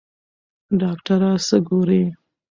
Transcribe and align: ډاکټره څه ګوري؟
ډاکټره 0.79 1.31
څه 1.47 1.57
ګوري؟ 1.67 2.03